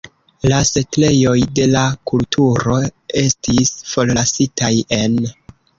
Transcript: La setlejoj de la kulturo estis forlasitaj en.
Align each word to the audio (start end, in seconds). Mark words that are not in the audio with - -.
La 0.51 0.61
setlejoj 0.69 1.35
de 1.59 1.67
la 1.75 1.85
kulturo 2.13 2.81
estis 3.27 3.77
forlasitaj 3.95 4.77
en. 5.03 5.21